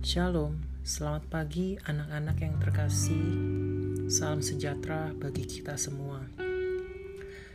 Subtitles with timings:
[0.00, 3.20] Shalom, selamat pagi anak-anak yang terkasih.
[4.08, 6.24] Salam sejahtera bagi kita semua.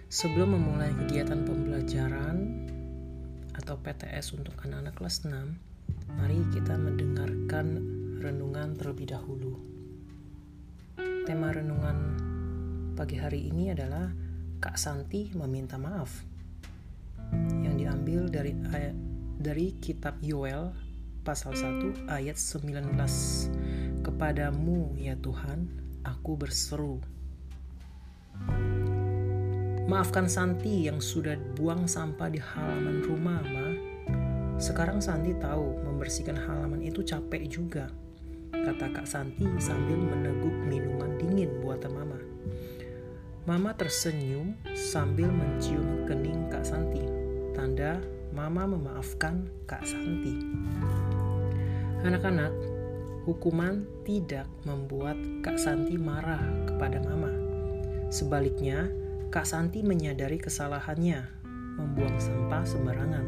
[0.06, 2.38] Sebelum memulai kegiatan pembelajaran
[3.50, 5.34] atau PTS untuk anak-anak kelas 6,
[6.22, 7.82] mari kita mendengarkan
[8.22, 9.58] renungan terlebih dahulu.
[11.26, 11.98] Tema renungan
[12.94, 14.14] pagi hari ini adalah
[14.62, 16.22] Kak Santi meminta maaf.
[17.66, 18.54] Yang diambil dari
[19.42, 20.85] dari kitab Yoel
[21.26, 22.94] pasal 1 ayat 19
[24.06, 25.66] Kepadamu ya Tuhan
[26.06, 27.02] aku berseru
[29.86, 33.70] Maafkan Santi yang sudah buang sampah di halaman rumah, Ma.
[34.58, 37.86] Sekarang Santi tahu membersihkan halaman itu capek juga.
[38.50, 42.18] Kata Kak Santi sambil meneguk minuman dingin buatan Mama.
[43.46, 47.06] Mama tersenyum sambil mencium kening Kak Santi.
[47.54, 48.02] Tanda
[48.34, 50.34] Mama memaafkan Kak Santi.
[52.06, 52.54] Anak-anak,
[53.26, 56.38] hukuman tidak membuat Kak Santi marah
[56.70, 57.34] kepada Mama.
[58.14, 58.94] Sebaliknya,
[59.34, 61.26] Kak Santi menyadari kesalahannya,
[61.82, 63.26] membuang sampah sembarangan.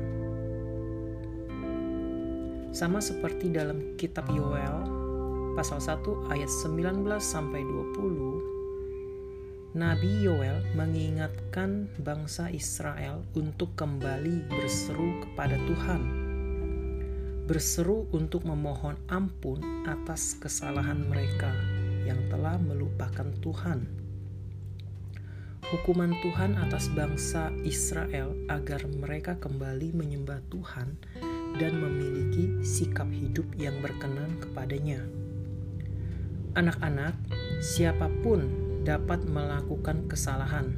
[2.69, 4.85] Sama seperti dalam kitab Yoel
[5.57, 15.57] pasal 1 ayat 19 sampai 20, Nabi Yoel mengingatkan bangsa Israel untuk kembali berseru kepada
[15.65, 16.16] Tuhan
[17.47, 21.47] berseru untuk memohon ampun atas kesalahan mereka
[22.03, 23.87] yang telah melupakan Tuhan.
[25.71, 30.99] Hukuman Tuhan atas bangsa Israel agar mereka kembali menyembah Tuhan
[31.55, 35.07] dan memiliki sikap hidup yang berkenan kepadanya.
[36.59, 37.15] Anak-anak,
[37.63, 38.43] siapa pun
[38.83, 40.75] dapat melakukan kesalahan.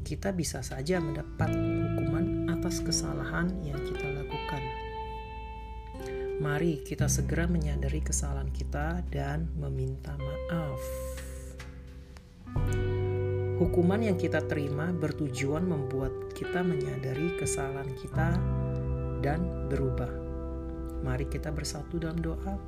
[0.00, 4.11] Kita bisa saja mendapat hukuman atas kesalahan yang kita
[6.42, 10.82] Mari kita segera menyadari kesalahan kita dan meminta maaf.
[13.62, 18.34] Hukuman yang kita terima bertujuan membuat kita menyadari kesalahan kita
[19.22, 20.10] dan berubah.
[21.06, 22.58] Mari kita bersatu dalam doa.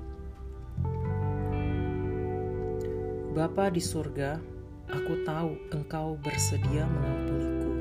[3.35, 4.39] Bapa di surga,
[4.87, 7.73] aku tahu Engkau bersedia mengampuniku.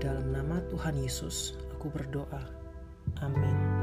[0.00, 2.40] Dalam nama Tuhan Yesus, aku berdoa.
[3.20, 3.77] Amin.